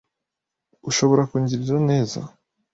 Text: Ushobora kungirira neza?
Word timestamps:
Ushobora 0.89 1.27
kungirira 1.29 1.75
neza? 1.89 2.19